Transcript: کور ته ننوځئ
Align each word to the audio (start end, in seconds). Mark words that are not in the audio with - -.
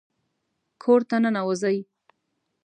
کور 0.81 1.01
ته 1.09 1.15
ننوځئ 1.23 1.77